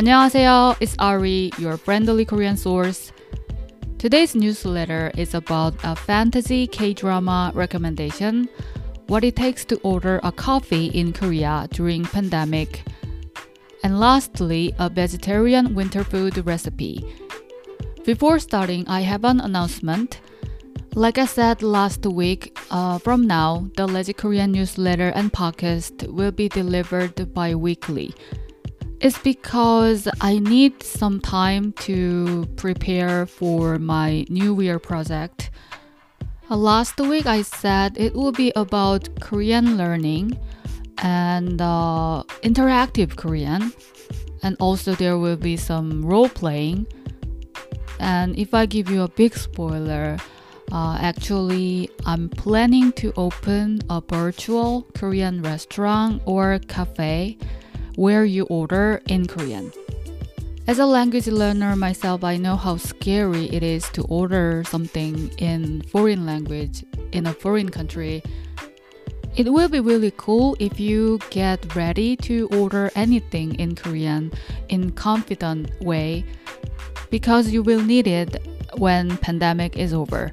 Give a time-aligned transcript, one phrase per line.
[0.00, 3.12] 안녕하세요, it's Ari, your friendly Korean source.
[3.98, 8.48] Today's newsletter is about a fantasy K-drama recommendation,
[9.08, 12.82] what it takes to order a coffee in Korea during pandemic,
[13.84, 17.04] and lastly, a vegetarian winter food recipe.
[18.06, 20.20] Before starting, I have an announcement.
[20.94, 26.32] Like I said last week, uh, from now, the Lazy Korean newsletter and podcast will
[26.32, 28.14] be delivered bi weekly.
[29.01, 35.51] It's because I need some time to prepare for my New Year project.
[36.49, 40.39] Uh, last week I said it will be about Korean learning
[40.99, 43.73] and uh, interactive Korean,
[44.41, 46.87] and also there will be some role playing.
[47.99, 50.17] And if I give you a big spoiler,
[50.71, 57.37] uh, actually, I'm planning to open a virtual Korean restaurant or cafe
[57.95, 59.71] where you order in Korean.
[60.67, 65.83] As a language learner myself, I know how scary it is to order something in
[65.83, 68.23] foreign language in a foreign country.
[69.35, 74.31] It will be really cool if you get ready to order anything in Korean
[74.69, 76.25] in confident way
[77.11, 78.41] because you will need it
[78.77, 80.31] when pandemic is over.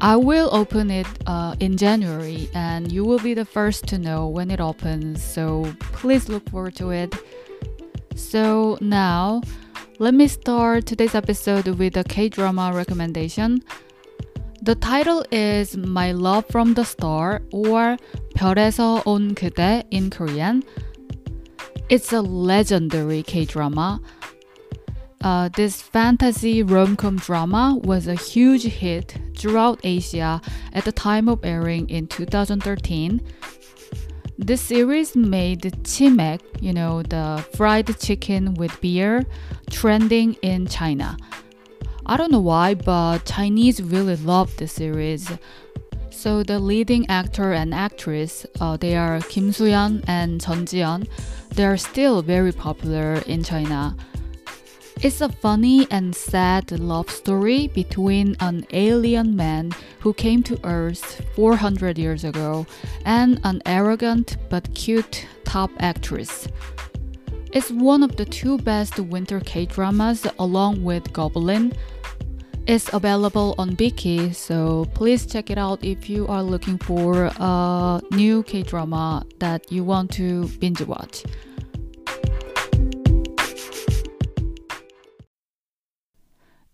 [0.00, 4.26] I will open it uh, in January and you will be the first to know
[4.26, 7.14] when it opens, so please look forward to it.
[8.16, 9.42] So now,
[9.98, 13.62] let me start today's episode with a K drama recommendation.
[14.60, 17.96] The title is My Love from the Star or
[18.34, 20.64] 별에서 온 그대 in Korean.
[21.88, 24.00] It's a legendary K drama
[25.21, 30.41] uh, this fantasy rom-com drama was a huge hit throughout Asia
[30.73, 33.21] at the time of airing in 2013.
[34.37, 39.25] This series made chimek, you know, the fried chicken with beer,
[39.71, 41.17] trending in China.
[42.05, 45.29] I don't know why, but Chinese really love the series.
[46.11, 51.07] So the leading actor and actress, uh, they are Kim Soo-hyun and Jeon Ji-hyun.
[51.55, 53.95] They are still very popular in China.
[54.99, 61.21] It's a funny and sad love story between an alien man who came to Earth
[61.35, 62.65] 400 years ago
[63.05, 66.47] and an arrogant but cute top actress.
[67.51, 71.73] It's one of the two best winter K dramas along with Goblin.
[72.65, 78.01] It's available on Viki, so please check it out if you are looking for a
[78.11, 81.23] new K drama that you want to binge watch.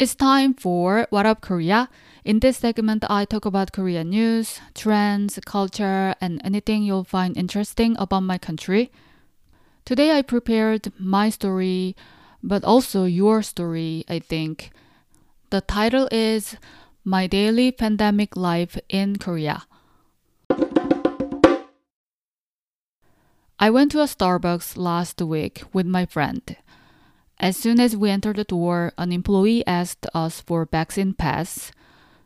[0.00, 1.90] It's time for What Up Korea.
[2.24, 7.96] In this segment, I talk about Korean news, trends, culture, and anything you'll find interesting
[7.98, 8.90] about my country.
[9.84, 11.96] Today, I prepared my story,
[12.42, 14.70] but also your story, I think.
[15.50, 16.56] The title is
[17.04, 19.64] My Daily Pandemic Life in Korea.
[23.58, 26.56] I went to a Starbucks last week with my friend.
[27.40, 31.72] As soon as we entered the door, an employee asked us for vaccine pass.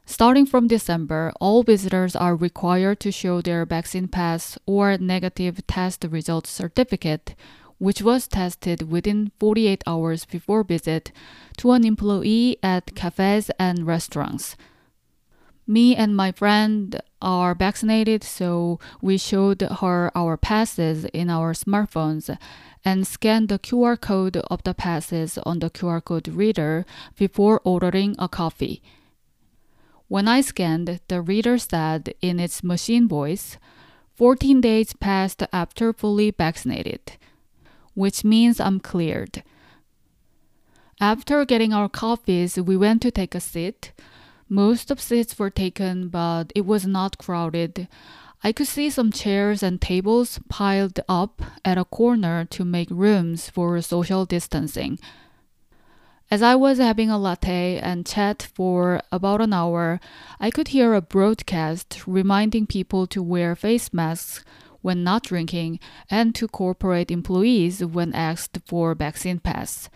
[0.05, 6.05] Starting from December, all visitors are required to show their vaccine pass or negative test
[6.11, 7.37] result certificate,
[7.79, 11.13] which was tested within 48 hours before visit
[11.59, 14.57] to an employee at cafes and restaurants.
[15.67, 22.37] Me and my friend are vaccinated, so we showed her our passes in our smartphones
[22.85, 26.85] and scan the QR code of the passes on the QR code reader
[27.17, 28.83] before ordering a coffee.
[30.09, 33.57] When I scanned, the reader said in its machine voice,
[34.17, 37.13] 14 days passed after fully vaccinated,
[37.95, 39.43] which means I'm cleared.
[41.01, 43.93] After getting our coffees, we went to take a seat.
[44.49, 47.89] Most of seats were taken, but it was not crowded.
[48.47, 53.49] I could see some chairs and tables piled up at a corner to make rooms
[53.49, 54.99] for social distancing.
[56.31, 59.99] As I was having a latte and chat for about an hour,
[60.39, 64.45] I could hear a broadcast reminding people to wear face masks
[64.83, 65.81] when not drinking
[66.11, 69.89] and to cooperate employees when asked for vaccine pass.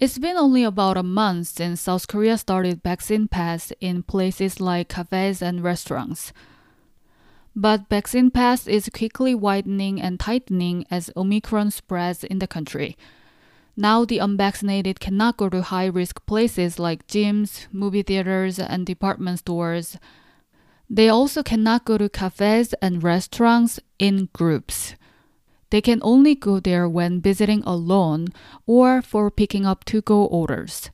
[0.00, 4.88] It's been only about a month since South Korea started vaccine pass in places like
[4.88, 6.32] cafes and restaurants.
[7.54, 12.96] But vaccine pass is quickly widening and tightening as Omicron spreads in the country.
[13.76, 19.40] Now the unvaccinated cannot go to high risk places like gyms, movie theaters, and department
[19.40, 19.98] stores.
[20.88, 24.94] They also cannot go to cafes and restaurants in groups.
[25.70, 28.28] They can only go there when visiting alone
[28.66, 30.90] or for picking up to go orders.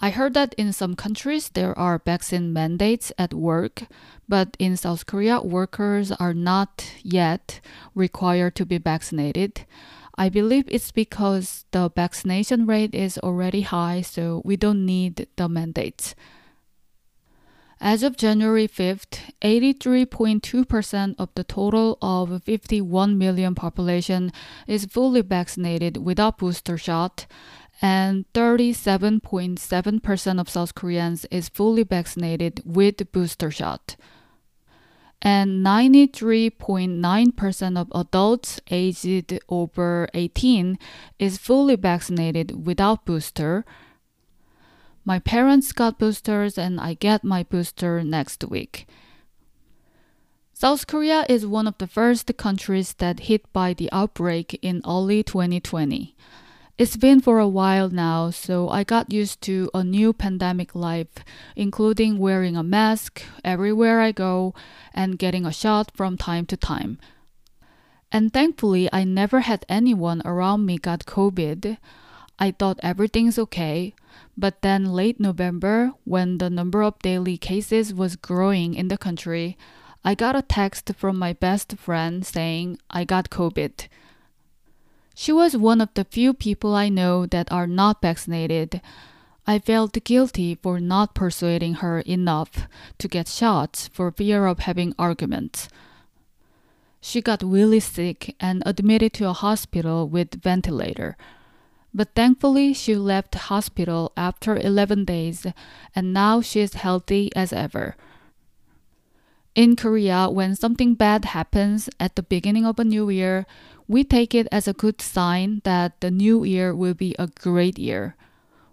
[0.00, 3.84] I heard that in some countries there are vaccine mandates at work,
[4.28, 7.60] but in South Korea, workers are not yet
[7.94, 9.64] required to be vaccinated.
[10.18, 15.48] I believe it's because the vaccination rate is already high, so we don't need the
[15.48, 16.16] mandates.
[17.84, 24.30] As of January 5th, 83.2% of the total of 51 million population
[24.68, 27.26] is fully vaccinated without booster shot,
[27.82, 33.96] and 37.7% of South Koreans is fully vaccinated with booster shot.
[35.20, 40.78] And 93.9% of adults aged over 18
[41.18, 43.64] is fully vaccinated without booster.
[45.04, 48.86] My parents got boosters and I get my booster next week.
[50.52, 55.24] South Korea is one of the first countries that hit by the outbreak in early
[55.24, 56.14] 2020.
[56.78, 61.12] It's been for a while now, so I got used to a new pandemic life,
[61.56, 64.54] including wearing a mask everywhere I go
[64.94, 66.98] and getting a shot from time to time.
[68.12, 71.76] And thankfully, I never had anyone around me got COVID.
[72.42, 73.94] I thought everything's okay.
[74.36, 79.56] But then late November, when the number of daily cases was growing in the country,
[80.04, 83.86] I got a text from my best friend saying I got COVID.
[85.14, 88.80] She was one of the few people I know that are not vaccinated.
[89.46, 92.66] I felt guilty for not persuading her enough
[92.98, 95.68] to get shots for fear of having arguments.
[97.00, 101.16] She got really sick and admitted to a hospital with ventilator.
[101.93, 105.47] But thankfully, she left the hospital after 11 days
[105.95, 107.95] and now she is healthy as ever.
[109.55, 113.47] In Korea, when something bad happens at the beginning of a new year,
[113.87, 117.79] we take it as a good sign that the new year will be a great
[117.79, 118.15] year.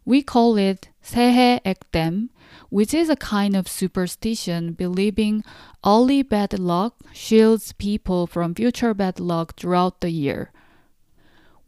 [0.04, 2.28] We call it 새해 액땜,
[2.68, 5.42] which is a kind of superstition believing
[5.86, 10.50] early bad luck shields people from future bad luck throughout the year.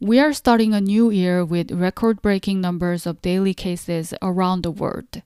[0.02, 4.72] We are starting a new year with record breaking numbers of daily cases around the
[4.72, 5.22] world.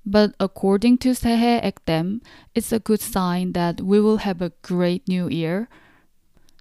[0.00, 2.22] But according to Sehe Ekdem,
[2.54, 5.68] it's a good sign that we will have a great new year.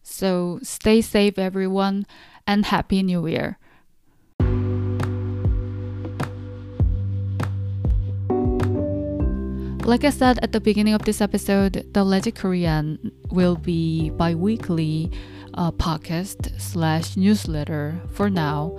[0.03, 2.05] So stay safe, everyone,
[2.45, 3.59] and Happy New Year!
[9.87, 14.35] Like I said at the beginning of this episode, the Legit Korean will be bi
[14.35, 15.09] weekly
[15.55, 18.77] uh, podcast slash newsletter for now.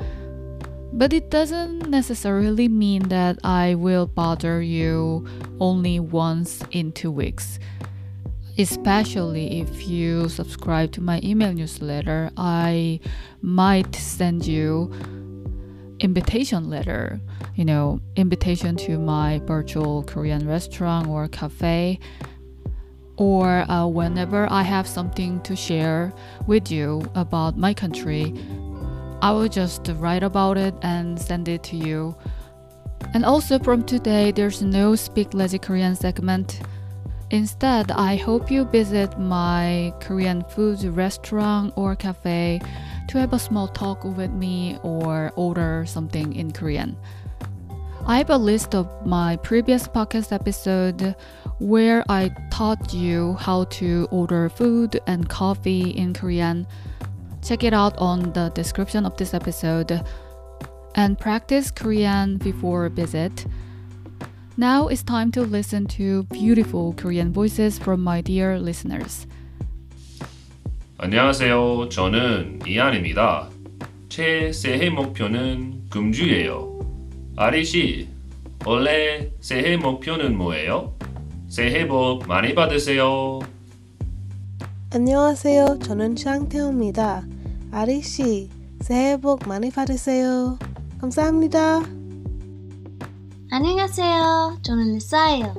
[0.92, 5.26] But it doesn't necessarily mean that I will bother you
[5.60, 7.58] only once in two weeks
[8.58, 12.98] especially if you subscribe to my email newsletter i
[13.42, 14.90] might send you
[16.00, 17.20] invitation letter
[17.54, 21.98] you know invitation to my virtual korean restaurant or cafe
[23.16, 26.12] or uh, whenever i have something to share
[26.46, 28.34] with you about my country
[29.22, 32.14] i will just write about it and send it to you
[33.14, 36.60] and also from today there's no speak Lazy korean segment
[37.30, 42.60] Instead, I hope you visit my Korean food restaurant or cafe
[43.08, 46.96] to have a small talk with me or order something in Korean.
[48.06, 51.16] I have a list of my previous podcast episode
[51.59, 56.65] where I taught you how to order food and coffee in Korean.
[57.43, 60.03] Check it out on the description of this episode
[60.95, 63.45] and practice Korean before visit.
[64.57, 69.25] Now it's time to listen to beautiful Korean voices from my dear listeners.
[70.97, 71.89] 안녕하세요.
[71.89, 73.49] 저는 이한입니다.
[74.09, 76.79] 제 새해 목표는 금주예요.
[77.37, 78.07] 아리 씨,
[78.65, 80.93] 원래 새해 목표는 뭐예요?
[81.56, 83.38] 새해 복 많이 받으세요.
[84.92, 85.78] 안녕하세요.
[85.78, 87.22] 저는 샹태호입니다.
[87.72, 88.50] 아리 씨,
[88.82, 90.58] 새해 복 많이 받으세요.
[91.00, 91.80] 감사합니다.
[93.50, 94.58] 안녕하세요.
[94.60, 95.54] 저는 리사예요.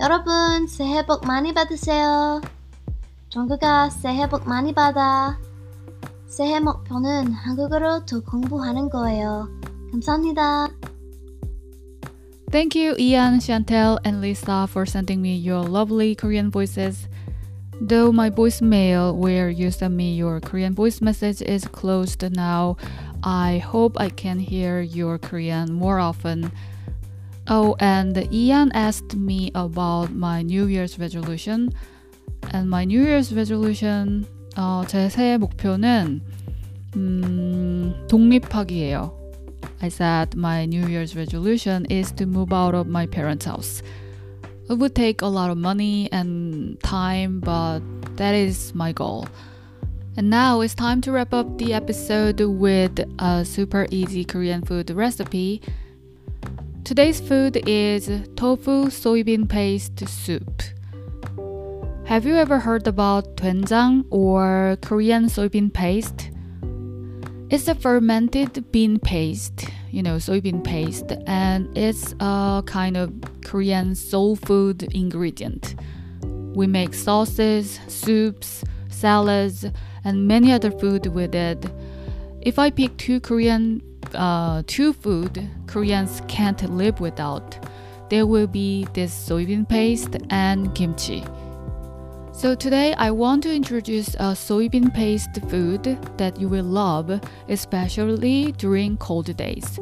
[0.00, 2.40] 여러분, 새해 복 많이 받으세요.
[3.28, 5.38] 정규가 새해 복 많이 받아.
[6.26, 9.48] 새해 목표는 한국어로 더 공부하는 거예요.
[9.92, 10.70] 감사합니다.
[12.49, 17.07] Thank you, Ian, Chantel, and Lisa, for sending me your lovely Korean voices.
[17.81, 22.77] Though my voicemail where you send me your Korean voice message is closed now,
[23.23, 26.51] I hope I can hear your Korean more often.
[27.47, 31.73] Oh, and Ian asked me about my New Year's resolution.
[32.51, 36.21] And my New Year's resolution 어, 제 새해 목표는
[36.95, 39.26] 음, 독립하기예요.
[39.80, 43.82] I said my New Year's resolution is to move out of my parents' house.
[44.68, 47.80] It would take a lot of money and time, but
[48.16, 49.28] that is my goal.
[50.16, 54.90] And now it's time to wrap up the episode with a super easy Korean food
[54.90, 55.62] recipe.
[56.82, 60.62] Today's food is tofu soybean paste soup.
[62.06, 66.30] Have you ever heard about doenjang or Korean soybean paste?
[67.50, 73.10] It's a fermented bean paste, you know, soybean paste, and it's a kind of
[73.42, 75.74] Korean soul food ingredient.
[76.54, 79.64] We make sauces, soups, salads,
[80.04, 81.64] and many other food with it.
[82.42, 83.82] If I pick two Korean
[84.14, 87.58] uh, two food Koreans can't live without,
[88.10, 91.24] there will be this soybean paste and kimchi.
[92.38, 98.52] So today I want to introduce a soybean paste food that you will love, especially
[98.52, 99.80] during cold days.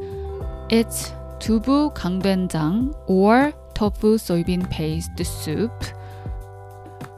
[0.70, 5.84] It's dubu 강된장 or tofu soybean paste soup.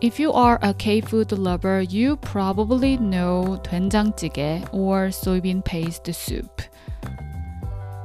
[0.00, 6.62] If you are a K-food lover, you probably know 된장찌개 or soybean paste soup.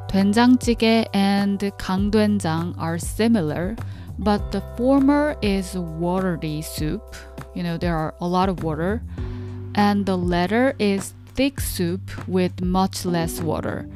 [0.08, 3.76] 된장찌개 and 강된장 are similar,
[4.20, 7.16] but the former is watery soup.
[7.54, 9.02] You know, there are a lot of water.
[9.76, 13.90] And the latter is thick soup with much less water.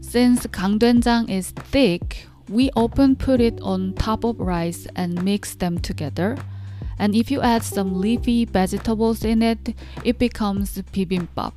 [0.00, 5.78] Since kangdoenjang is thick, we often put it on top of rice and mix them
[5.78, 6.36] together.
[6.98, 9.74] And if you add some leafy vegetables in it,
[10.04, 11.52] it becomes bibimbap.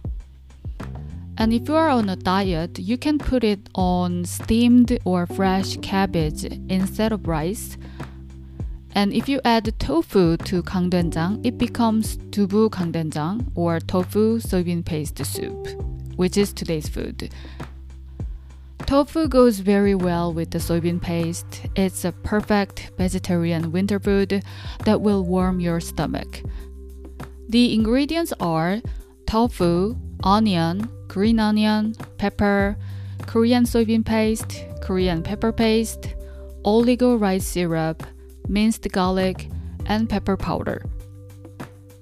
[1.37, 5.77] And if you are on a diet, you can put it on steamed or fresh
[5.77, 7.77] cabbage instead of rice.
[8.93, 15.23] And if you add tofu to kangdoenjang, it becomes dubu kangdoenjang or tofu soybean paste
[15.25, 15.67] soup,
[16.15, 17.29] which is today's food.
[18.85, 21.65] Tofu goes very well with the soybean paste.
[21.75, 24.43] It's a perfect vegetarian winter food
[24.85, 26.41] that will warm your stomach.
[27.49, 28.79] The ingredients are
[29.27, 32.75] tofu, onion, green onion, pepper,
[33.25, 36.13] Korean soybean paste, Korean pepper paste,
[36.65, 38.03] oligo rice syrup,
[38.49, 39.47] minced garlic,
[39.85, 40.83] and pepper powder.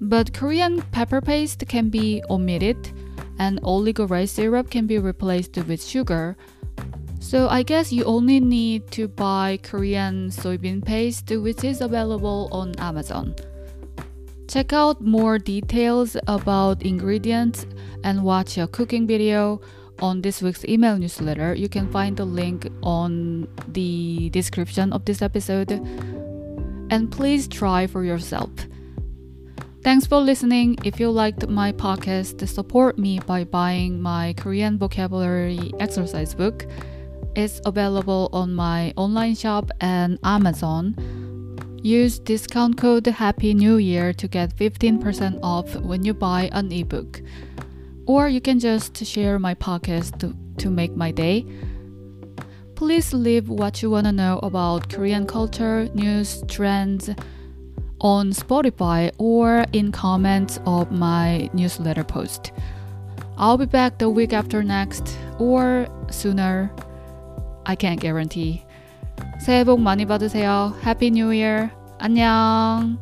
[0.01, 2.89] But Korean pepper paste can be omitted,
[3.37, 6.35] and oligo rice syrup can be replaced with sugar
[7.19, 12.75] so I guess you only need to buy Korean soybean paste, which is available on
[12.79, 13.33] Amazon.
[14.53, 17.65] Check out more details about ingredients
[18.03, 19.59] and watch a cooking video
[19.97, 21.55] on this week's email newsletter.
[21.55, 25.71] You can find the link on the description of this episode.
[26.91, 28.51] And please try for yourself.
[29.81, 30.77] Thanks for listening.
[30.83, 36.67] If you liked my podcast, support me by buying my Korean vocabulary exercise book
[37.35, 41.22] it's available on my online shop and Amazon.
[41.83, 47.21] Use discount code Happy New Year to get 15% off when you buy an ebook.
[48.07, 51.45] Or you can just share my podcast to, to make my day.
[52.75, 57.09] Please leave what you want to know about Korean culture, news, trends
[57.99, 62.53] on Spotify or in comments of my newsletter post.
[63.35, 66.71] I'll be back the week after next or sooner.
[67.65, 68.63] I can't guarantee.
[69.43, 70.73] 새해 복 많이 받으세요.
[70.85, 71.69] Happy New Year.
[71.99, 72.97] 안녕.